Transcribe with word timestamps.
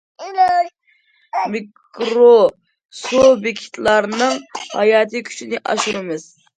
مىكرو 1.57 2.33
سۇبيېكتلارنىڭ 3.03 4.37
ھاياتىي 4.77 5.29
كۈچىنى 5.33 5.65
ئاشۇرىمىز. 5.71 6.31